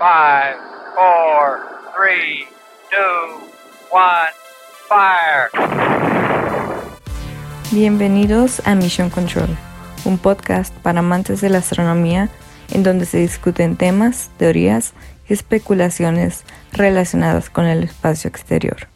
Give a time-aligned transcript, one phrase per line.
[0.00, 0.06] 5,
[0.94, 1.58] 4,
[1.94, 2.48] 3,
[2.90, 3.42] 2,
[3.92, 4.00] 1,
[4.88, 5.50] fire.
[7.70, 9.50] Bienvenidos a Mission Control,
[10.06, 12.30] un podcast para amantes de la astronomía
[12.70, 14.94] en donde se discuten temas, teorías
[15.28, 18.88] y especulaciones relacionadas con el espacio exterior.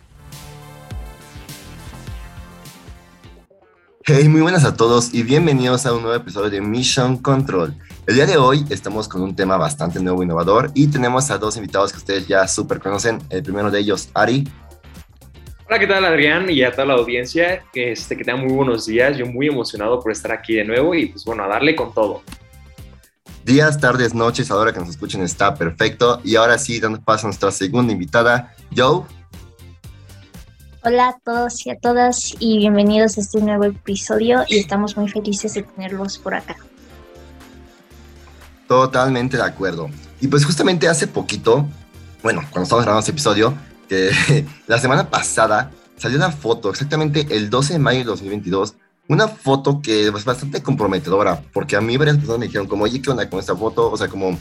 [4.06, 7.74] Hey, muy buenas a todos y bienvenidos a un nuevo episodio de Mission Control.
[8.06, 11.38] El día de hoy estamos con un tema bastante nuevo e innovador y tenemos a
[11.38, 13.18] dos invitados que ustedes ya súper conocen.
[13.30, 14.46] El primero de ellos, Ari.
[15.66, 16.50] Hola, ¿qué tal Adrián?
[16.50, 19.16] Y a toda la audiencia, que, este, que tengan muy buenos días.
[19.16, 22.22] Yo muy emocionado por estar aquí de nuevo y pues bueno, a darle con todo.
[23.42, 26.20] Días, tardes, noches, ahora que nos escuchen está perfecto.
[26.24, 29.04] Y ahora sí, dando paso a nuestra segunda invitada, Joe.
[30.82, 35.08] Hola a todos y a todas y bienvenidos a este nuevo episodio y estamos muy
[35.08, 36.54] felices de tenerlos por acá.
[38.82, 39.88] Totalmente de acuerdo.
[40.20, 41.68] Y pues justamente hace poquito,
[42.22, 43.54] bueno, cuando estamos grabando este episodio,
[43.88, 44.10] que
[44.66, 48.74] la semana pasada salió una foto, exactamente el 12 de mayo de 2022,
[49.08, 53.00] una foto que es bastante comprometedora, porque a mí varias personas me dijeron como, oye,
[53.00, 53.90] ¿qué onda con esta foto?
[53.90, 54.36] O sea, como,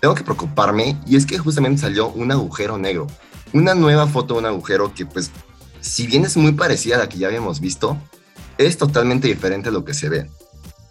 [0.00, 3.06] tengo que preocuparme, y es que justamente salió un agujero negro,
[3.54, 5.30] una nueva foto de un agujero que pues
[5.80, 7.96] si bien es muy parecida a la que ya habíamos visto,
[8.58, 10.30] es totalmente diferente a lo que se ve.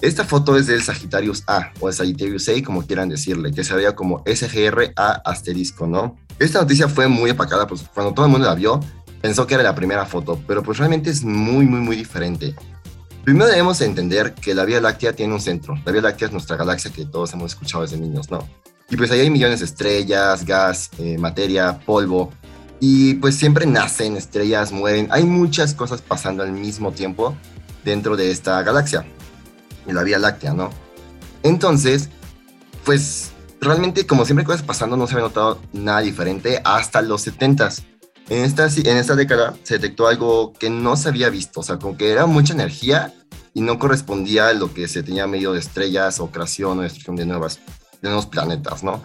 [0.02, 3.76] Esta foto es del Sagittarius A, o el Sagittarius A, como quieran decirle, que se
[3.76, 6.18] veía como SGR-A asterisco, ¿no?
[6.40, 8.80] Esta noticia fue muy apacada, pues cuando todo el mundo la vio,
[9.22, 12.56] pensó que era la primera foto, pero pues realmente es muy, muy, muy diferente.
[13.24, 15.76] Primero debemos entender que la Vía Láctea tiene un centro.
[15.86, 18.48] La Vía Láctea es nuestra galaxia que todos hemos escuchado desde niños, ¿no?
[18.90, 22.32] Y pues ahí hay millones de estrellas, gas, eh, materia, polvo,
[22.80, 25.08] y pues siempre nacen estrellas, mueren.
[25.12, 27.36] Hay muchas cosas pasando al mismo tiempo
[27.86, 29.06] dentro de esta galaxia,
[29.88, 30.70] en la Vía Láctea, ¿no?
[31.44, 32.10] Entonces,
[32.86, 37.84] pues realmente como siempre cosas pasando no se había notado nada diferente hasta los 70s.
[38.30, 41.78] En esta, en esta década se detectó algo que no se había visto, o sea,
[41.78, 43.14] como que era mucha energía
[43.54, 47.16] y no correspondía a lo que se tenía medio de estrellas o creación o destrucción
[47.18, 47.60] de, nuevas,
[48.02, 49.04] de nuevos planetas, ¿no?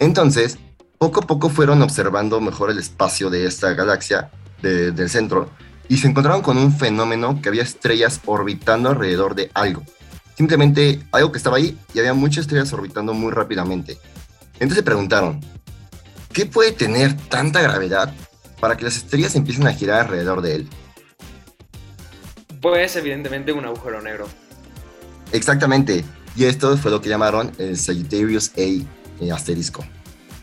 [0.00, 0.58] Entonces,
[0.98, 4.30] poco a poco fueron observando mejor el espacio de esta galaxia
[4.62, 5.50] del centro
[5.88, 9.84] y se encontraron con un fenómeno que había estrellas orbitando alrededor de algo.
[10.36, 13.98] Simplemente algo que estaba ahí y había muchas estrellas orbitando muy rápidamente.
[14.54, 15.40] Entonces se preguntaron,
[16.32, 18.12] ¿qué puede tener tanta gravedad
[18.60, 20.68] para que las estrellas empiecen a girar alrededor de él?
[22.60, 24.26] Pues evidentemente un agujero negro.
[25.32, 26.04] Exactamente,
[26.36, 29.84] y esto fue lo que llamaron el Sagittarius A eh, asterisco.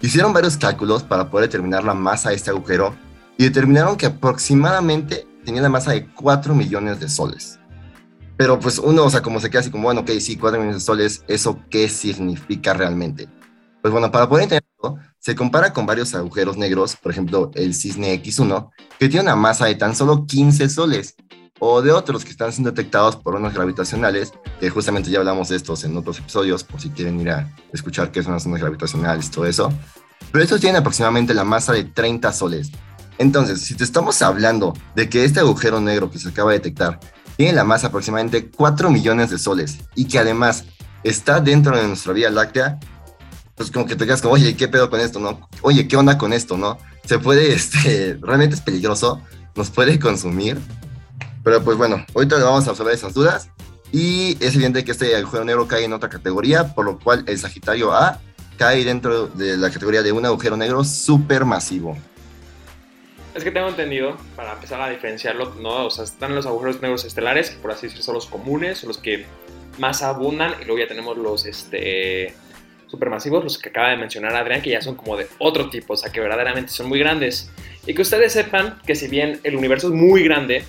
[0.02, 2.96] Hicieron varios cálculos para poder determinar la masa de este agujero
[3.38, 7.60] y determinaron que aproximadamente tenía la masa de 4 millones de soles.
[8.38, 10.82] Pero pues uno, o sea, como se queda así como, bueno, ok, sí, 4 millones
[10.82, 13.28] de soles, ¿eso qué significa realmente?
[13.82, 18.22] Pues bueno, para poder entenderlo, se compara con varios agujeros negros, por ejemplo, el cisne
[18.24, 21.16] X1, que tiene una masa de tan solo 15 soles,
[21.60, 25.56] o de otros que están siendo detectados por ondas gravitacionales, que justamente ya hablamos de
[25.56, 29.32] estos en otros episodios, por si quieren ir a escuchar qué son las ondas gravitacionales
[29.32, 29.72] todo eso.
[30.32, 32.72] Pero estos tienen aproximadamente la masa de 30 soles.
[33.18, 37.00] Entonces, si te estamos hablando de que este agujero negro que se acaba de detectar
[37.38, 40.66] tiene la masa aproximadamente 4 millones de soles y que además
[41.04, 42.80] está dentro de nuestra Vía Láctea,
[43.56, 45.48] pues como que te quedas como, oye, ¿qué pedo con esto, no?
[45.62, 46.78] Oye, ¿qué onda con esto, no?
[47.06, 49.22] Se puede, este, realmente es peligroso,
[49.56, 50.60] nos puede consumir
[51.44, 53.50] pero pues bueno, ahorita vamos a resolver esas dudas.
[53.92, 57.38] Y es evidente que este agujero negro cae en otra categoría, por lo cual el
[57.38, 58.20] Sagitario A
[58.58, 61.96] cae dentro de la categoría de un agujero negro supermasivo.
[63.36, 65.88] Es que tengo entendido, para empezar a diferenciarlo, ¿no?
[65.88, 69.26] O sea, están los agujeros negros estelares, por así decirlo, son los comunes, los que
[69.80, 72.36] más abundan, y luego ya tenemos los este,
[72.88, 75.98] supermasivos, los que acaba de mencionar Adrián, que ya son como de otro tipo, o
[75.98, 77.52] sea, que verdaderamente son muy grandes.
[77.88, 80.64] Y que ustedes sepan que si bien el universo es muy grande,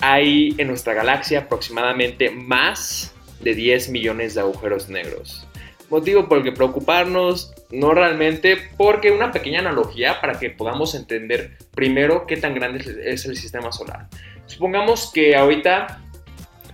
[0.00, 5.46] hay en nuestra galaxia aproximadamente más de 10 millones de agujeros negros.
[5.92, 11.58] Motivo por el que preocuparnos, no realmente, porque una pequeña analogía para que podamos entender
[11.74, 14.08] primero qué tan grande es el sistema solar.
[14.46, 16.00] Supongamos que ahorita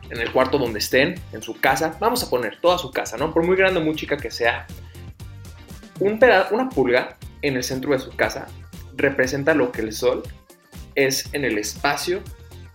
[0.08, 3.34] en el cuarto donde estén, en su casa, vamos a poner toda su casa, ¿no?
[3.34, 4.68] Por muy grande o muy chica que sea,
[5.98, 6.20] un
[6.52, 8.46] una pulga en el centro de su casa
[8.96, 10.22] representa lo que el Sol
[10.94, 12.22] es en el espacio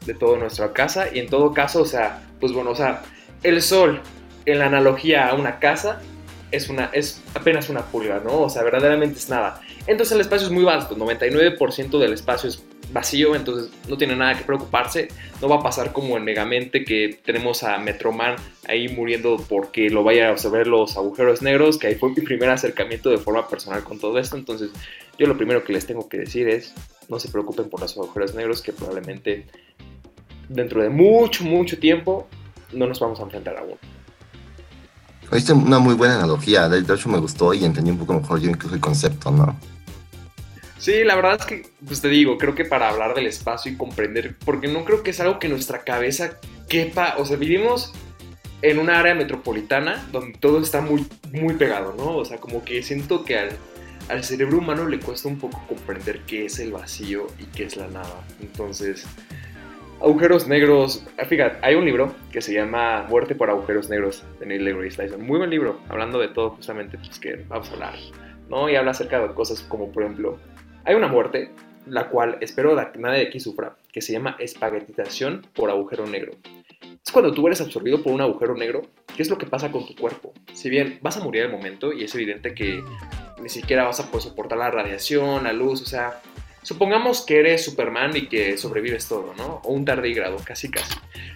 [0.06, 3.02] de toda nuestra casa y en todo caso, o sea, pues bueno, o sea,
[3.44, 4.02] el sol
[4.46, 6.02] en la analogía a una casa
[6.54, 8.44] es, una, es apenas una pulga, ¿no?
[8.44, 9.62] O sea, verdaderamente es nada.
[9.88, 14.38] Entonces el espacio es muy vasto, 99% del espacio es vacío, entonces no tiene nada
[14.38, 15.08] que preocuparse.
[15.42, 18.36] No va a pasar como en Megamente que tenemos a Metroman
[18.68, 22.50] ahí muriendo porque lo vaya a observar los agujeros negros, que ahí fue mi primer
[22.50, 24.38] acercamiento de forma personal con todo esto.
[24.38, 24.70] Entonces
[25.18, 26.74] yo lo primero que les tengo que decir es,
[27.10, 29.48] no se preocupen por los agujeros negros que probablemente
[30.48, 32.28] dentro de mucho, mucho tiempo
[32.72, 33.93] no nos vamos a enfrentar a uno.
[35.34, 38.50] Es una muy buena analogía, de hecho me gustó y entendí un poco mejor yo
[38.50, 39.58] incluso el concepto, ¿no?
[40.78, 43.78] Sí, la verdad es que, pues te digo, creo que para hablar del espacio y
[43.78, 46.38] comprender, porque no creo que es algo que nuestra cabeza
[46.68, 47.94] quepa, o sea, vivimos
[48.62, 52.18] en una área metropolitana donde todo está muy, muy pegado, ¿no?
[52.18, 53.50] O sea, como que siento que al,
[54.10, 57.78] al cerebro humano le cuesta un poco comprender qué es el vacío y qué es
[57.78, 58.22] la nada.
[58.42, 59.06] Entonces,
[60.04, 64.46] agujeros negros, ah, fíjate, hay un libro que se llama Muerte por agujeros negros de
[64.46, 65.26] Neil deGrasse Tyson.
[65.26, 67.96] Muy buen libro, hablando de todo justamente pues, que vamos a hablar,
[68.50, 68.70] ¿no?
[68.70, 70.38] Y habla acerca de cosas como, por ejemplo,
[70.84, 71.52] hay una muerte,
[71.88, 76.34] la cual espero que nadie de aquí sufra, que se llama espaguetización por agujero negro.
[76.82, 78.82] Es cuando tú eres absorbido por un agujero negro,
[79.16, 80.34] ¿qué es lo que pasa con tu cuerpo?
[80.54, 82.84] Si bien vas a morir al momento y es evidente que
[83.42, 86.22] ni siquiera vas a poder soportar la radiación, la luz, o sea,
[86.64, 89.62] supongamos que eres Superman y que sobrevives todo, ¿no?
[89.64, 90.96] O un tardígrado, casi casi.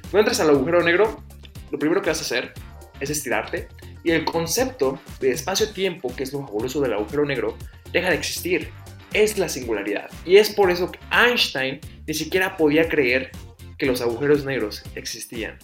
[0.10, 1.24] Cuando entras al agujero negro,
[1.72, 2.54] lo primero que vas a hacer
[3.00, 3.68] es estirarte
[4.04, 7.58] y el concepto de espacio-tiempo, que es lo fabuloso del agujero negro,
[7.92, 8.72] deja de existir
[9.14, 10.10] es la singularidad.
[10.26, 13.32] Y es por eso que Einstein ni siquiera podía creer
[13.78, 15.58] que los agujeros negros existían.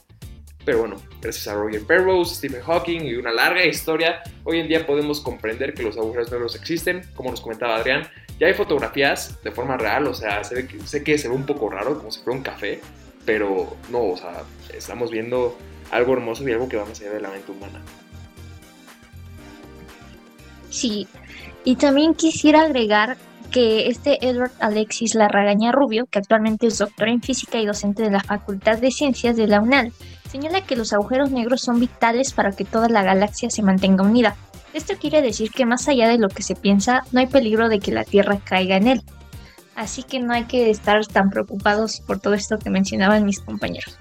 [0.66, 4.86] Pero bueno, gracias a Roger Penrose, Stephen Hawking y una larga historia, hoy en día
[4.86, 8.08] podemos comprender que los agujeros negros existen, como nos comentaba Adrián.
[8.44, 11.46] Ya hay fotografías de forma real, o sea, sé que, sé que se ve un
[11.46, 12.82] poco raro, como si fuera un café,
[13.26, 14.44] pero no, o sea,
[14.76, 15.58] estamos viendo
[15.92, 17.82] algo hermoso y algo que va más allá de la mente humana.
[20.70, 21.08] Sí,
[21.64, 23.16] y también quisiera agregar
[23.50, 28.12] que este Edward Alexis Larragaña Rubio, que actualmente es doctor en física y docente de
[28.12, 29.94] la Facultad de Ciencias de la UNAL,
[30.30, 34.36] señala que los agujeros negros son vitales para que toda la galaxia se mantenga unida.
[34.74, 37.80] Esto quiere decir que más allá de lo que se piensa, no hay peligro de
[37.80, 39.04] que la Tierra caiga en él.
[39.76, 43.98] Así que no hay que estar tan preocupados por todo esto que mencionaban mis compañeros.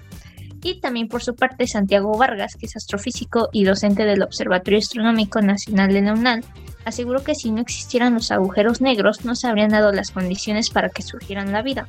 [0.63, 5.41] Y también por su parte Santiago Vargas, que es astrofísico y docente del Observatorio Astronómico
[5.41, 6.43] Nacional de la UNAL,
[6.85, 10.89] aseguró que si no existieran los agujeros negros no se habrían dado las condiciones para
[10.89, 11.87] que surgieran la vida.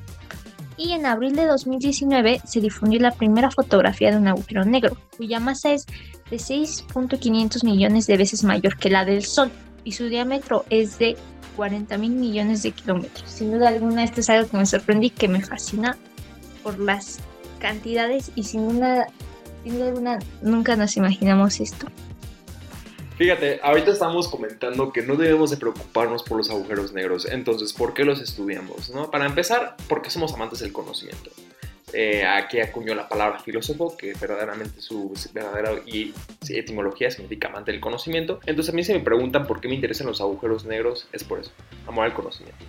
[0.76, 5.38] Y en abril de 2019 se difundió la primera fotografía de un agujero negro, cuya
[5.38, 5.86] masa es
[6.30, 9.50] de 6.500 millones de veces mayor que la del Sol
[9.84, 11.16] y su diámetro es de
[11.56, 13.30] 40 mil millones de kilómetros.
[13.30, 15.96] Sin duda alguna esto es algo que me sorprendí, que me fascina
[16.62, 17.18] por las
[17.60, 19.06] cantidades y sin, una,
[19.62, 21.86] sin duda alguna nunca nos imaginamos esto.
[23.16, 27.26] Fíjate, ahorita estamos comentando que no debemos de preocuparnos por los agujeros negros.
[27.30, 28.90] Entonces, ¿por qué los estudiamos?
[28.90, 29.08] ¿no?
[29.10, 31.30] Para empezar, porque somos amantes del conocimiento.
[31.92, 36.12] Eh, aquí acuñó la palabra filósofo, que verdaderamente su verdadera y,
[36.48, 38.40] etimología significa amante del conocimiento.
[38.46, 41.38] Entonces a mí se me preguntan por qué me interesan los agujeros negros, es por
[41.38, 41.52] eso,
[41.86, 42.64] amor al conocimiento.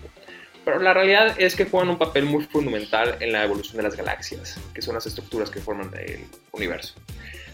[0.64, 3.96] Pero la realidad es que juegan un papel muy fundamental en la evolución de las
[3.96, 6.94] galaxias, que son las estructuras que forman el universo.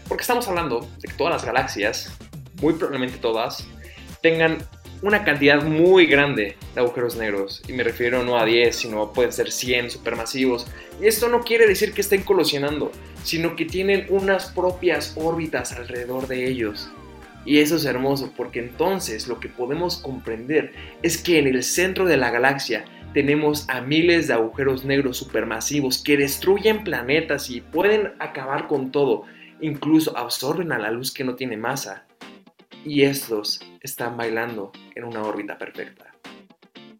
[0.08, 2.12] Porque estamos hablando de que todas las galaxias
[2.62, 3.66] muy probablemente todas,
[4.22, 4.58] tengan
[5.02, 7.60] una cantidad muy grande de agujeros negros.
[7.68, 10.66] Y me refiero no a 10, sino pueden ser 100 supermasivos.
[11.00, 12.92] Y esto no quiere decir que estén colisionando,
[13.24, 16.88] sino que tienen unas propias órbitas alrededor de ellos.
[17.44, 20.72] Y eso es hermoso, porque entonces lo que podemos comprender
[21.02, 26.00] es que en el centro de la galaxia tenemos a miles de agujeros negros supermasivos
[26.00, 29.24] que destruyen planetas y pueden acabar con todo.
[29.60, 32.06] Incluso absorben a la luz que no tiene masa
[32.84, 36.12] y estos están bailando en una órbita perfecta.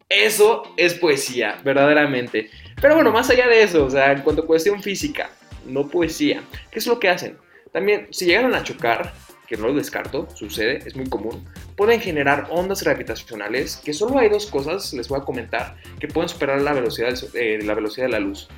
[0.08, 2.50] Eso es poesía, verdaderamente.
[2.80, 5.30] Pero bueno, más allá de eso, o sea, en cuanto a cuestión física,
[5.66, 7.38] no poesía, ¿qué es lo que hacen?
[7.72, 9.14] También, si llegan a chocar,
[9.46, 11.46] que no lo descarto, sucede, es muy común,
[11.76, 16.28] pueden generar ondas gravitacionales, que solo hay dos cosas, les voy a comentar, que pueden
[16.28, 18.48] superar la velocidad, eh, la velocidad de la luz.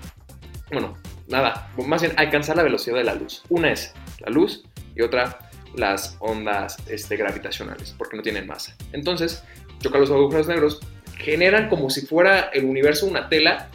[0.72, 0.96] Bueno,
[1.28, 3.44] nada, más bien alcanzar la velocidad de la luz.
[3.48, 4.64] Una es la luz
[4.96, 5.43] y otra
[5.76, 8.76] las ondas este, gravitacionales, porque no tienen masa.
[8.92, 9.42] Entonces,
[9.80, 10.80] chocan los agujeros negros,
[11.18, 13.68] generan como si fuera el universo una tela,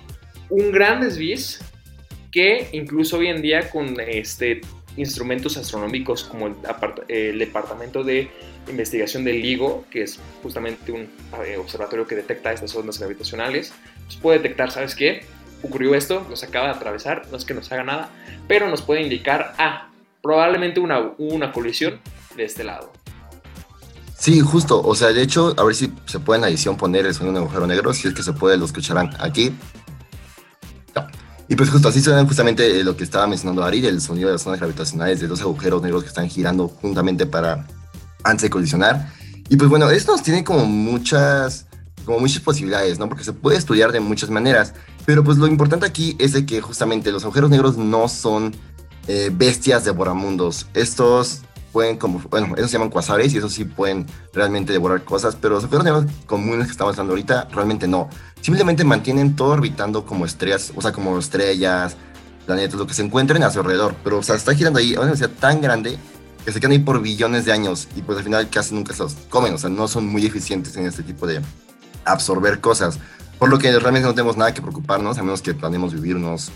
[0.50, 1.38] un gran desvío
[2.32, 4.62] que incluso hoy en día con este,
[4.98, 6.48] instrumentos astronómicos como
[7.08, 8.30] el, Departamento de
[8.70, 11.10] Investigación del LIGO, que es justamente un
[11.46, 13.74] eh, observatorio que detecta estas ondas gravitacionales,
[14.06, 15.24] pues puede detectar, ¿sabes qué?
[15.64, 18.10] Ocurrió esto, nos acaba de atravesar, no es que nos haga nada,
[18.48, 19.89] pero nos puede indicar, ah,
[20.22, 22.00] probablemente una, una colisión
[22.36, 22.92] de este lado.
[24.18, 24.82] Sí, justo.
[24.82, 27.34] O sea, de hecho, a ver si se puede en la edición poner el sonido
[27.34, 27.94] de un agujero negro.
[27.94, 29.54] Si es que se puede, lo escucharán aquí.
[31.50, 34.44] Y pues justo así suena justamente lo que estaba mencionando Ari, el sonido de las
[34.44, 37.66] zonas gravitacionales de dos agujeros negros que están girando juntamente para
[38.24, 39.12] antes de colisionar.
[39.50, 41.66] Y pues bueno, esto nos tiene como muchas,
[42.06, 43.10] como muchas posibilidades, ¿no?
[43.10, 44.76] Porque se puede estudiar de muchas maneras.
[45.08, 48.56] Pero pues lo importante aquí es de que justamente los agujeros negros no son
[49.12, 50.68] eh, bestias devoramundos.
[50.76, 55.36] Estos pueden como, bueno, esos se llaman quasares y esos sí pueden realmente devorar cosas,
[55.36, 58.08] pero los negros comunes que estamos hablando ahorita realmente no.
[58.40, 61.96] Simplemente mantienen todo orbitando como estrellas, o sea, como estrellas,
[62.46, 63.96] planetas, lo que se encuentren a su alrededor.
[64.04, 65.98] Pero, o sea, está girando ahí a una velocidad tan grande
[66.46, 69.02] que se quedan ahí por billones de años y pues al final casi nunca se
[69.02, 71.42] los comen, o sea, no son muy eficientes en este tipo de
[72.06, 73.00] absorber cosas.
[73.40, 76.52] Por lo que realmente no tenemos nada que preocuparnos, a menos que planeemos vivir unos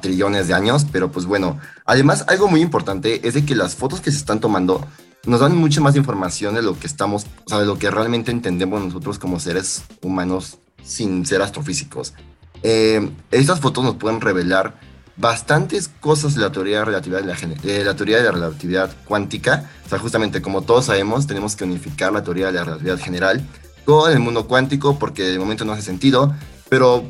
[0.00, 4.00] trillones de años, pero pues bueno, además algo muy importante es de que las fotos
[4.00, 4.86] que se están tomando
[5.26, 8.30] nos dan mucha más información de lo que estamos, o sea, de lo que realmente
[8.30, 12.14] entendemos nosotros como seres humanos sin ser astrofísicos.
[12.62, 14.80] Eh, estas fotos nos pueden revelar
[15.16, 19.68] bastantes cosas de la teoría de relatividad, de la, teoría de la relatividad cuántica.
[19.84, 23.44] O sea, justamente como todos sabemos, tenemos que unificar la teoría de la relatividad general
[23.84, 26.34] con el mundo cuántico porque de momento no hace sentido,
[26.68, 27.04] pero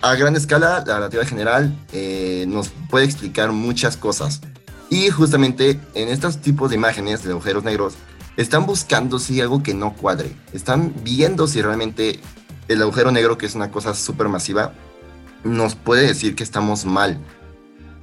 [0.00, 4.40] a gran escala, la relatividad general eh, nos puede explicar muchas cosas.
[4.90, 7.94] Y justamente en estos tipos de imágenes de agujeros negros,
[8.36, 10.32] están buscando si algo que no cuadre.
[10.52, 12.20] Están viendo si realmente
[12.68, 14.72] el agujero negro, que es una cosa súper masiva,
[15.42, 17.18] nos puede decir que estamos mal.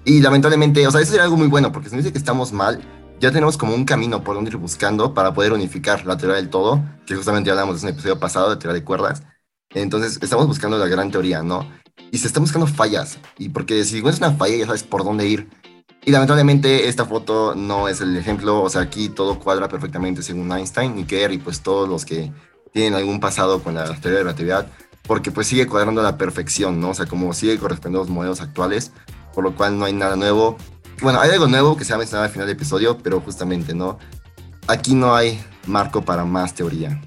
[0.04, 2.52] Y lamentablemente, o sea, eso sería algo muy bueno, porque si nos dice que estamos
[2.52, 2.82] mal,
[3.20, 6.50] ya tenemos como un camino por donde ir buscando para poder unificar la teoría del
[6.50, 9.24] todo, que justamente hablamos en un episodio pasado de teoría de cuerdas.
[9.70, 11.66] Entonces, estamos buscando la gran teoría, ¿no?
[12.12, 13.20] Y se están buscando fallas.
[13.38, 15.50] Y porque si encuentras una falla, ya sabes por dónde ir.
[16.06, 18.62] Y lamentablemente esta foto no es el ejemplo.
[18.62, 22.32] O sea, aquí todo cuadra perfectamente según Einstein y Kerr y pues todos los que
[22.72, 24.68] tienen algún pasado con la teoría de la relatividad.
[25.08, 26.90] Porque pues sigue cuadrando a la perfección, ¿no?
[26.90, 28.92] O sea, como sigue correspondiendo a los modelos actuales.
[29.34, 30.58] Por lo cual no hay nada nuevo.
[31.02, 34.00] Bueno, hay algo nuevo que se ha mencionado al final del episodio, pero justamente no.
[34.68, 37.02] Aquí no hay marco para más teoría.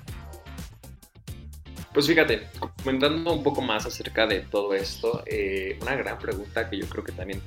[1.93, 2.49] Pues fíjate,
[2.83, 7.03] comentando un poco más acerca de todo esto, eh, una gran pregunta que yo creo
[7.03, 7.41] que también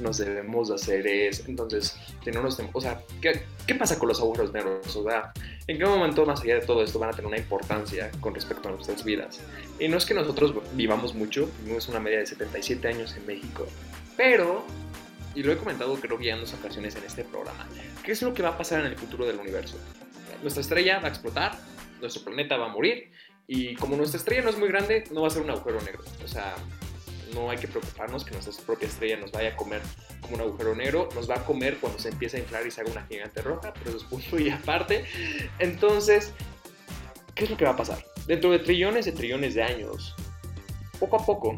[0.00, 4.20] nos debemos hacer es, entonces, si no nos o sea, ¿qué, ¿qué, pasa con los
[4.20, 4.94] agujeros negros?
[4.96, 5.32] O sea,
[5.66, 8.68] ¿en qué momento más allá de todo esto van a tener una importancia con respecto
[8.68, 9.40] a nuestras vidas?
[9.78, 13.66] Y no es que nosotros vivamos mucho, vivimos una media de 77 años en México,
[14.16, 14.64] pero,
[15.34, 17.66] y lo he comentado creo que ya en dos ocasiones en este programa,
[18.02, 19.78] ¿qué es lo que va a pasar en el futuro del universo?
[20.42, 21.58] Nuestra estrella va a explotar,
[22.00, 23.10] nuestro planeta va a morir,
[23.48, 26.02] y como nuestra estrella no es muy grande, no va a ser un agujero negro.
[26.24, 26.56] O sea,
[27.34, 29.82] no hay que preocuparnos que nuestra propia estrella nos vaya a comer
[30.20, 31.08] como un agujero negro.
[31.14, 33.72] Nos va a comer cuando se empiece a inflar y se haga una gigante roja,
[33.74, 35.04] pero eso es punto y aparte.
[35.58, 36.32] Entonces,
[37.34, 38.04] ¿qué es lo que va a pasar?
[38.26, 40.14] Dentro de trillones de trillones de años,
[40.98, 41.54] poco a poco,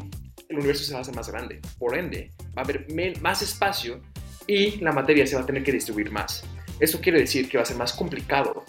[0.47, 1.59] el universo se va a hacer más grande.
[1.79, 2.85] Por ende, va a haber
[3.21, 4.01] más espacio
[4.45, 6.43] y la materia se va a tener que distribuir más.
[6.79, 8.63] Eso quiere decir que va a ser más complicado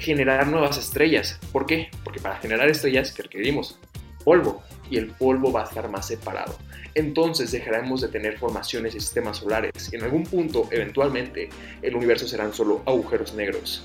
[0.00, 1.38] generar nuevas estrellas.
[1.52, 1.90] ¿Por qué?
[2.02, 3.78] Porque para generar estrellas que requerimos
[4.24, 6.56] polvo y el polvo va a estar más separado.
[6.94, 11.48] Entonces dejaremos de tener formaciones y sistemas solares y en algún punto, eventualmente,
[11.82, 13.84] el universo serán solo agujeros negros.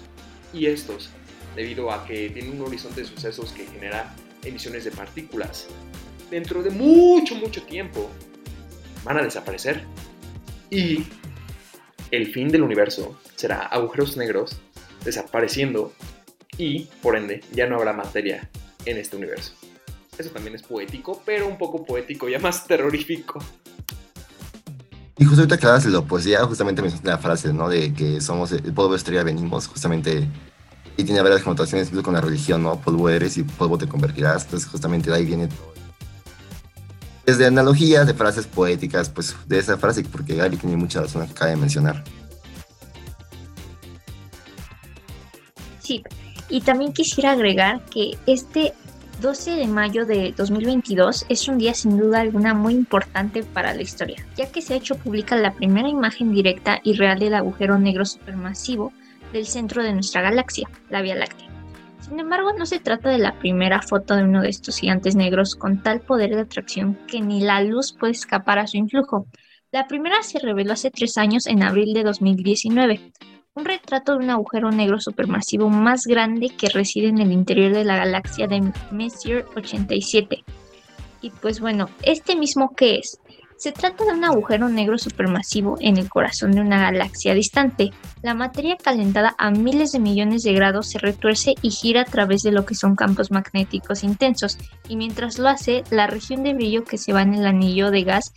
[0.54, 1.10] Y estos,
[1.56, 5.68] debido a que tienen un horizonte de sucesos que genera emisiones de partículas,
[6.32, 8.10] dentro de mucho, mucho tiempo,
[9.04, 9.84] van a desaparecer.
[10.72, 11.06] Y
[12.10, 14.60] el fin del universo será agujeros negros
[15.06, 15.94] desapareciendo
[16.58, 18.50] y, por ende, ya no habrá materia
[18.86, 19.54] en este universo.
[20.18, 23.40] Eso también es poético, pero un poco poético, ya más terrorífico.
[25.18, 27.70] Y justo ahorita que hablas de la poesía, justamente me la frase, ¿no?
[27.70, 30.28] De que somos el polvo estrella venimos, justamente,
[30.98, 32.80] y tiene varias connotaciones incluso con la religión, ¿no?
[32.82, 35.74] Polvo eres y polvo te convertirás, entonces justamente de ahí viene todo.
[37.26, 41.32] Desde analogías de frases poéticas, pues de esa frase, porque Gary tiene mucha razón que
[41.32, 42.04] acaba de mencionar.
[46.50, 48.74] Y también quisiera agregar que este
[49.22, 53.82] 12 de mayo de 2022 es un día sin duda alguna muy importante para la
[53.82, 57.80] historia, ya que se ha hecho pública la primera imagen directa y real del agujero
[57.80, 58.92] negro supermasivo
[59.32, 61.50] del centro de nuestra galaxia, la Vía Láctea.
[62.02, 65.56] Sin embargo, no se trata de la primera foto de uno de estos gigantes negros
[65.56, 69.26] con tal poder de atracción que ni la luz puede escapar a su influjo.
[69.72, 73.12] La primera se reveló hace tres años en abril de 2019,
[73.56, 77.86] un retrato de un agujero negro supermasivo más grande que reside en el interior de
[77.86, 80.44] la galaxia de Messier 87.
[81.22, 83.18] Y pues bueno, ¿este mismo qué es?
[83.56, 87.92] Se trata de un agujero negro supermasivo en el corazón de una galaxia distante.
[88.22, 92.44] La materia calentada a miles de millones de grados se retuerce y gira a través
[92.44, 94.58] de lo que son campos magnéticos intensos,
[94.90, 98.04] y mientras lo hace, la región de brillo que se va en el anillo de
[98.04, 98.34] gas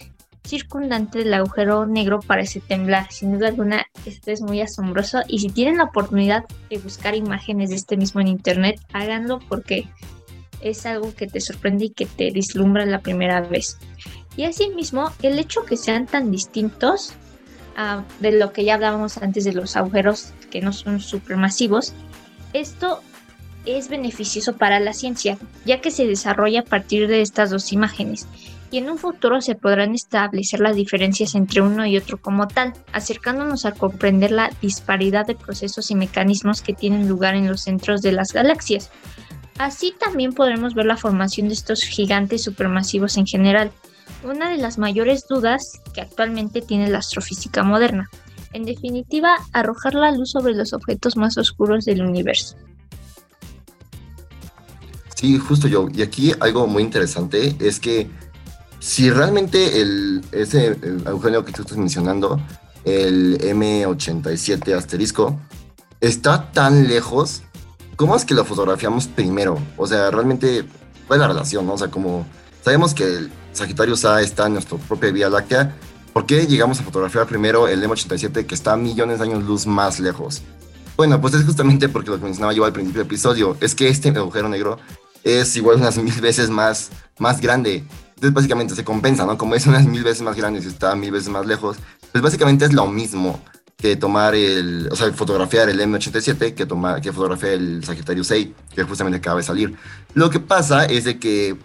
[0.48, 3.12] circundante del agujero negro parece temblar.
[3.12, 7.70] Sin duda alguna, esto es muy asombroso y si tienen la oportunidad de buscar imágenes
[7.70, 9.86] de este mismo en internet, háganlo porque
[10.60, 13.78] es algo que te sorprende y que te dislumbra la primera vez.
[14.36, 17.12] Y asimismo, el hecho que sean tan distintos
[17.76, 21.92] uh, de lo que ya hablábamos antes de los agujeros que no son supermasivos,
[22.52, 23.02] esto
[23.66, 25.36] es beneficioso para la ciencia,
[25.66, 28.26] ya que se desarrolla a partir de estas dos imágenes
[28.70, 32.74] y en un futuro se podrán establecer las diferencias entre uno y otro como tal,
[32.92, 38.02] acercándonos a comprender la disparidad de procesos y mecanismos que tienen lugar en los centros
[38.02, 38.90] de las galaxias.
[39.58, 43.72] Así también podremos ver la formación de estos gigantes supermasivos en general,
[44.22, 48.08] una de las mayores dudas que actualmente tiene la astrofísica moderna.
[48.52, 52.56] En definitiva, arrojar la luz sobre los objetos más oscuros del universo.
[55.14, 55.88] Sí, justo yo.
[55.92, 58.08] Y aquí algo muy interesante es que
[58.80, 62.40] si realmente el, ese agujero que tú estás mencionando,
[62.84, 65.38] el M87 asterisco,
[66.00, 67.42] está tan lejos,
[67.96, 69.58] ¿cómo es que lo fotografiamos primero?
[69.76, 70.64] O sea, realmente,
[71.06, 71.68] ¿cuál es la relación?
[71.68, 72.26] O sea, como
[72.62, 75.74] sabemos que el Sagitario A está en nuestra propia Vía Láctea,
[76.12, 79.66] ¿por qué llegamos a fotografiar primero el M87 que está a millones de años luz
[79.66, 80.42] más lejos?
[80.96, 83.88] Bueno, pues es justamente porque lo que mencionaba yo al principio del episodio, es que
[83.88, 84.78] este agujero negro
[85.24, 87.84] es igual unas mil veces más, más grande.
[88.18, 89.38] Entonces básicamente se compensa, ¿no?
[89.38, 91.76] Como es unas mil veces más grande y está mil veces más lejos,
[92.10, 93.40] pues básicamente es lo mismo
[93.76, 98.48] que tomar el, o sea, fotografiar el M87 que, tomar, que fotografiar el Sagitario 6,
[98.74, 99.76] que justamente acaba de salir.
[100.14, 101.56] Lo que pasa es de que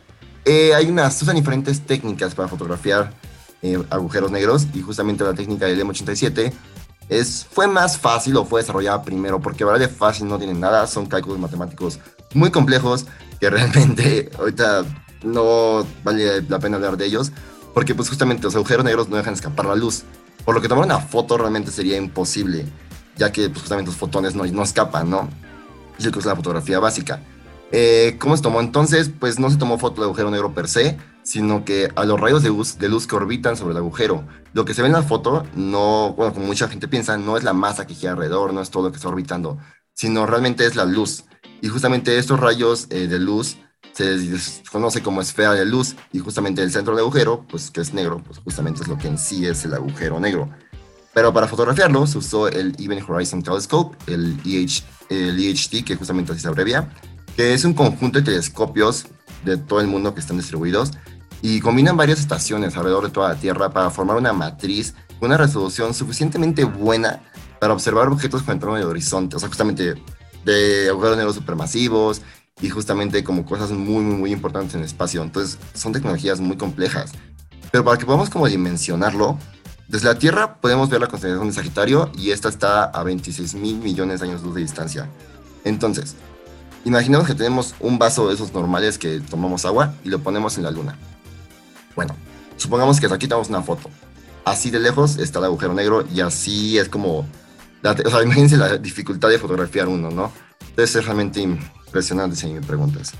[0.45, 3.11] eh, hay unas, usan diferentes técnicas para fotografiar
[3.63, 6.53] eh, agujeros negros y justamente la técnica del M87
[7.09, 10.85] es, fue más fácil o fue desarrollada primero porque verdad de fácil no tienen nada,
[10.85, 11.99] son cálculos matemáticos
[12.35, 13.07] muy complejos
[13.39, 14.85] que realmente ahorita
[15.23, 17.31] no vale la pena hablar de ellos,
[17.73, 20.03] porque pues justamente los agujeros negros no dejan escapar la luz.
[20.45, 22.65] Por lo que tomar una foto realmente sería imposible,
[23.15, 25.29] ya que pues, justamente los fotones no, no escapan, ¿no?
[25.97, 27.21] Es que es la fotografía básica.
[27.71, 29.09] Eh, ¿Cómo se tomó entonces?
[29.09, 32.43] Pues no se tomó foto del agujero negro per se, sino que a los rayos
[32.43, 34.25] de luz, de luz que orbitan sobre el agujero.
[34.53, 37.43] Lo que se ve en la foto, no, bueno, como mucha gente piensa, no es
[37.43, 39.57] la masa que gira alrededor, no es todo lo que está orbitando,
[39.93, 41.23] sino realmente es la luz.
[41.61, 43.57] Y justamente estos rayos eh, de luz
[43.93, 47.93] se conoce como esfera de luz y justamente el centro del agujero, pues que es
[47.93, 50.49] negro, pues justamente es lo que en sí es el agujero negro.
[51.13, 56.31] Pero para fotografiarlo se usó el Event Horizon Telescope, el, EH, el EHT, que justamente
[56.31, 56.89] así se abrevia,
[57.35, 59.05] que es un conjunto de telescopios
[59.45, 60.91] de todo el mundo que están distribuidos
[61.41, 65.37] y combinan varias estaciones alrededor de toda la Tierra para formar una matriz con una
[65.37, 67.21] resolución suficientemente buena
[67.59, 69.95] para observar objetos con el de horizonte, o sea, justamente
[70.45, 72.21] de agujeros negros supermasivos
[72.61, 75.21] y justamente como cosas muy, muy, muy importantes en el espacio.
[75.23, 77.11] Entonces, son tecnologías muy complejas.
[77.71, 79.37] Pero para que podamos como dimensionarlo,
[79.87, 83.77] desde la Tierra podemos ver la constelación de Sagitario y esta está a 26 mil
[83.77, 85.09] millones de años luz de distancia.
[85.63, 86.15] Entonces,
[86.85, 90.63] imaginemos que tenemos un vaso de esos normales que tomamos agua y lo ponemos en
[90.63, 90.97] la Luna.
[91.95, 92.15] Bueno,
[92.57, 93.89] supongamos que aquí tenemos una foto.
[94.45, 97.25] Así de lejos está el agujero negro y así es como
[97.83, 100.31] o sea, imagínense la dificultad de fotografiar uno, ¿no?
[100.75, 101.41] Debe ser realmente
[101.93, 103.13] impresionante si me preguntas.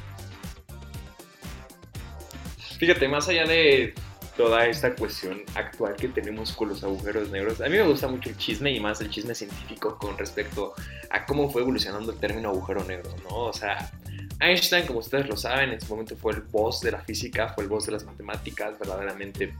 [2.80, 3.94] Fíjate, más allá de
[4.36, 8.32] toda esta cuestión actual que tenemos con los agujeros negros, a mí me gusta mucho
[8.32, 10.74] el chisme y más el chisme científico con respecto
[11.12, 13.36] a cómo fue evolucionando el término agujero negro, ¿no?
[13.36, 13.92] O sea,
[14.40, 17.66] Einstein, como ustedes lo saben, en ese momento fue el boss de la física, fue
[17.66, 19.54] el boss de las matemáticas, verdaderamente,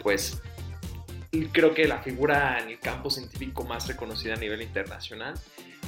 [0.00, 0.40] pues
[1.50, 5.34] creo que la figura en el campo científico más reconocida a nivel internacional.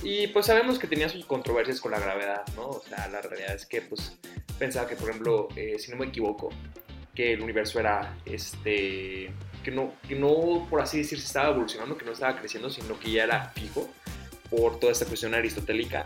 [0.02, 2.68] Y pues sabemos que tenía sus controversias con la gravedad, ¿no?
[2.68, 4.18] O sea, la realidad es que pues
[4.58, 6.50] pensaba que, por ejemplo, eh, si no me equivoco,
[7.14, 11.96] que el universo era, este, que no, que no, por así decir, se estaba evolucionando,
[11.96, 13.88] que no estaba creciendo, sino que ya era fijo
[14.50, 16.04] por toda esta cuestión aristotélica.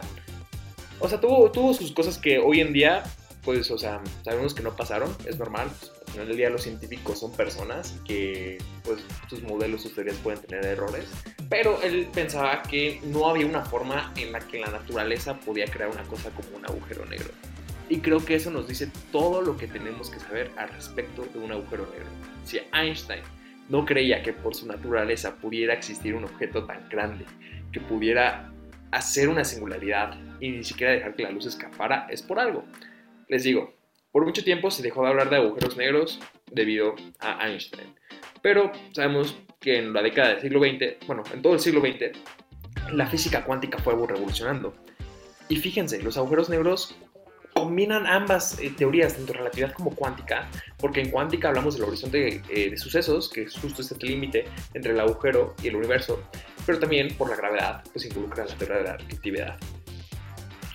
[0.99, 3.03] O sea, tuvo, tuvo sus cosas que hoy en día,
[3.45, 5.71] pues, o sea, sabemos que no pasaron, es normal,
[6.17, 10.65] final del día los científicos son personas que pues sus modelos, sus teorías pueden tener
[10.65, 11.05] errores,
[11.49, 15.91] pero él pensaba que no había una forma en la que la naturaleza podía crear
[15.91, 17.31] una cosa como un agujero negro.
[17.89, 21.39] Y creo que eso nos dice todo lo que tenemos que saber al respecto de
[21.39, 22.09] un agujero negro.
[22.45, 23.23] Si Einstein
[23.69, 27.25] no creía que por su naturaleza pudiera existir un objeto tan grande
[27.73, 28.53] que pudiera
[28.91, 32.65] hacer una singularidad y ni siquiera dejar que la luz escapara, es por algo.
[33.29, 33.75] Les digo,
[34.11, 37.95] por mucho tiempo se dejó de hablar de agujeros negros debido a Einstein.
[38.43, 42.17] Pero sabemos que en la década del siglo XX, bueno, en todo el siglo XX,
[42.93, 44.73] la física cuántica fue revolucionando.
[45.49, 46.97] Y fíjense, los agujeros negros
[47.53, 50.49] combinan ambas eh, teorías, tanto relatividad como cuántica,
[50.79, 54.93] porque en cuántica hablamos del horizonte eh, de sucesos, que es justo este límite entre
[54.93, 56.23] el agujero y el universo,
[56.65, 59.59] pero también por la gravedad, pues involucra la teoría de la relatividad.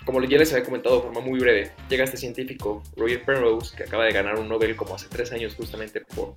[0.04, 3.84] Como ya les había comentado de forma muy breve, llega este científico, Roger Penrose, que
[3.84, 6.34] acaba de ganar un Nobel como hace tres años justamente por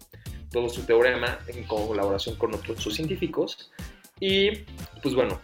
[0.56, 3.70] todo su teorema en colaboración con otros científicos.
[4.22, 4.52] Y
[5.04, 5.38] pues bueno,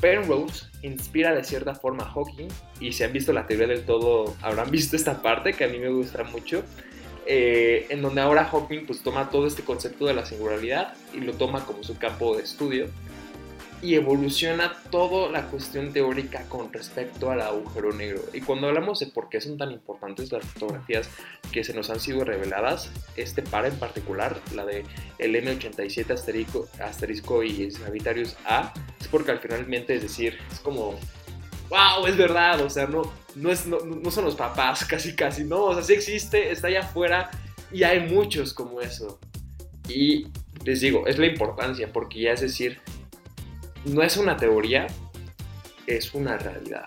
[0.00, 2.46] Penrose inspira de cierta forma a Hawking
[2.78, 5.80] y si han visto la teoría del todo habrán visto esta parte que a mí
[5.80, 6.62] me gusta mucho
[7.26, 11.32] eh, en donde ahora Hawking pues toma todo este concepto de la singularidad y lo
[11.32, 12.86] toma como su campo de estudio
[13.82, 18.22] y evoluciona toda la cuestión teórica con respecto al agujero negro.
[18.32, 21.10] Y cuando hablamos de por qué son tan importantes las fotografías
[21.50, 24.84] que se nos han sido reveladas, este par en particular, la de
[25.18, 30.94] el M87 asterisco, asterisco y Sagittarius A, es porque al finalmente, es decir, es como,
[31.68, 35.42] wow, es verdad, o sea, no, no, es, no, no son los papás, casi, casi,
[35.42, 37.30] no, o sea, sí existe, está allá afuera
[37.72, 39.18] y hay muchos como eso.
[39.88, 40.28] Y
[40.64, 42.80] les digo, es la importancia, porque ya es decir,
[43.84, 44.86] no es una teoría,
[45.86, 46.86] es una realidad.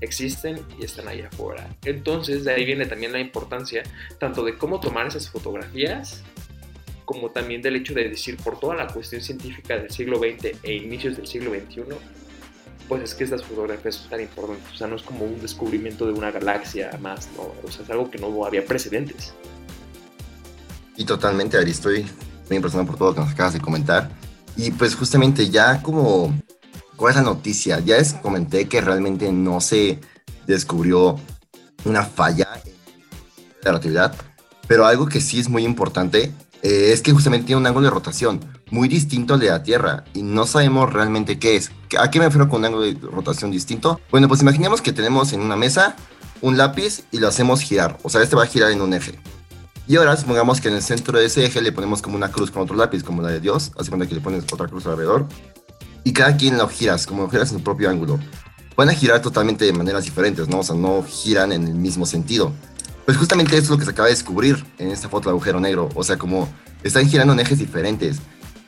[0.00, 1.68] Existen y están allá afuera.
[1.84, 3.82] Entonces, de ahí viene también la importancia
[4.18, 6.22] tanto de cómo tomar esas fotografías,
[7.04, 10.74] como también del hecho de decir por toda la cuestión científica del siglo XX e
[10.74, 11.82] inicios del siglo XXI,
[12.88, 14.72] pues es que estas fotografías son tan importantes.
[14.72, 17.52] O sea, no es como un descubrimiento de una galaxia más, ¿no?
[17.62, 19.34] O sea, es algo que no había precedentes.
[20.96, 22.06] Y totalmente, Ari, estoy
[22.48, 24.10] muy impresionado por todo lo que nos acabas de comentar.
[24.56, 26.34] Y pues justamente ya como,
[26.96, 27.80] ¿cuál es la noticia?
[27.80, 30.00] Ya les comenté que realmente no se
[30.46, 31.18] descubrió
[31.84, 32.72] una falla en
[33.62, 34.14] la relatividad,
[34.68, 37.90] pero algo que sí es muy importante eh, es que justamente tiene un ángulo de
[37.90, 41.70] rotación muy distinto al de la Tierra y no sabemos realmente qué es.
[41.98, 44.00] ¿A qué me refiero con un ángulo de rotación distinto?
[44.10, 45.96] Bueno, pues imaginemos que tenemos en una mesa
[46.40, 49.18] un lápiz y lo hacemos girar, o sea, este va a girar en un eje.
[49.86, 52.50] Y ahora supongamos que en el centro de ese eje le ponemos como una cruz
[52.50, 55.26] con otro lápiz, como la de Dios, hace cuenta que le pones otra cruz alrededor,
[56.04, 58.18] y cada quien lo giras, como lo giras en su propio ángulo.
[58.76, 60.60] Pueden girar totalmente de maneras diferentes, ¿no?
[60.60, 62.52] O sea, no giran en el mismo sentido.
[63.04, 65.60] Pues justamente eso es lo que se acaba de descubrir en esta foto de agujero
[65.60, 65.88] negro.
[65.94, 66.48] O sea, como
[66.82, 68.18] están girando en ejes diferentes.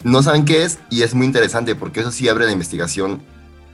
[0.03, 3.22] No saben qué es y es muy interesante porque eso sí abre la investigación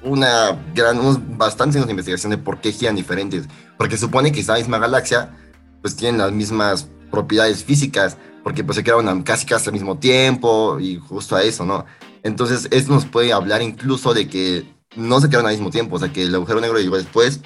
[0.03, 3.47] una gran, unos bastantes años de investigación de por qué giran diferentes.
[3.77, 5.37] Porque supone que esa misma galaxia
[5.83, 10.79] pues tienen las mismas propiedades físicas, porque pues se crearon casi casi al mismo tiempo
[10.81, 11.85] y justo a eso, ¿no?
[12.23, 14.65] Entonces, esto nos puede hablar incluso de que
[14.97, 17.41] no se crearon al mismo tiempo, o sea, que el agujero negro llegó después,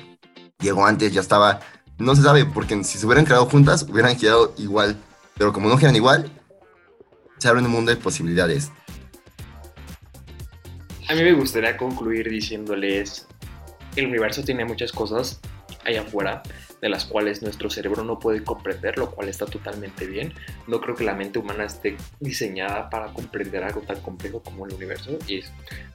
[0.60, 1.60] llegó antes, ya estaba,
[1.98, 4.96] no se sabe, porque si se hubieran creado juntas, hubieran girado igual,
[5.36, 6.30] pero como no giran igual,
[7.38, 8.70] se abre un mundo de posibilidades.
[11.08, 13.26] A mí me gustaría concluir diciéndoles,
[13.94, 15.40] el universo tiene muchas cosas
[15.84, 16.42] allá afuera,
[16.80, 20.34] de las cuales nuestro cerebro no puede comprender, lo cual está totalmente bien.
[20.66, 24.74] No creo que la mente humana esté diseñada para comprender algo tan complejo como el
[24.74, 25.18] universo.
[25.26, 25.42] Y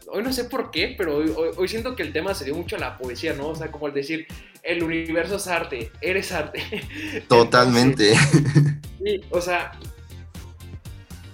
[0.07, 2.79] hoy no sé por qué, pero hoy, siento que el tema se dio mucho a
[2.79, 3.49] la poesía, ¿no?
[3.49, 4.27] O sea, como el decir,
[4.63, 6.63] el universo es arte, eres arte.
[7.27, 8.15] Totalmente.
[9.03, 9.71] sí, o sea,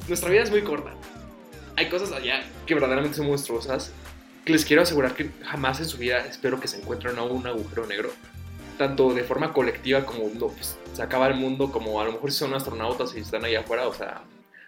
[0.07, 0.93] nuestra vida es muy corta.
[1.77, 3.91] Hay cosas allá que verdaderamente son monstruosas.
[4.45, 7.45] Que les quiero asegurar que jamás en su vida espero que se encuentren a un
[7.47, 8.11] agujero negro
[8.77, 12.39] tanto de forma colectiva como pues, se acaba el mundo, como a lo mejor si
[12.39, 14.21] son astronautas y están allá afuera, o sea,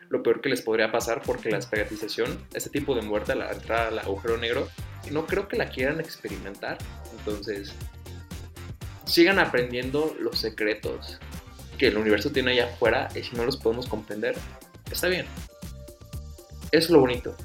[0.09, 3.89] lo peor que les podría pasar porque la espagatización, este tipo de muerte, la entrada
[3.89, 4.67] al agujero negro,
[5.11, 6.77] no creo que la quieran experimentar.
[7.19, 7.73] Entonces,
[9.05, 11.19] sigan aprendiendo los secretos
[11.77, 14.35] que el universo tiene allá afuera y si no los podemos comprender,
[14.91, 15.25] está bien.
[16.71, 17.35] Es lo bonito.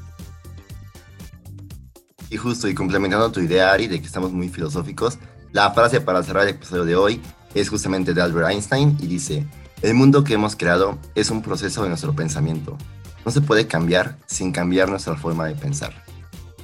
[2.33, 5.19] Y justo, y complementando tu idea, Ari, de que estamos muy filosóficos,
[5.53, 7.21] la frase para cerrar el episodio de hoy
[7.55, 9.47] es justamente de Albert Einstein y dice,
[9.83, 12.79] el mundo que hemos creado es un proceso de nuestro pensamiento.
[13.27, 15.93] No se puede cambiar sin cambiar nuestra forma de pensar.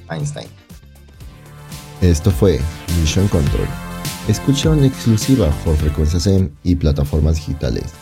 [0.08, 0.48] Einstein.
[2.00, 2.58] Esto fue
[2.98, 3.68] Mission Control.
[4.26, 7.92] Escucha en exclusiva por Frecuencias M y plataformas digitales.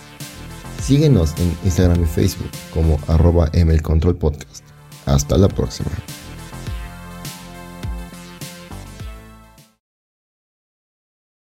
[0.81, 3.51] Síguenos en Instagram y Facebook como arroba
[3.83, 4.63] Control Podcast.
[5.05, 5.91] Hasta la próxima.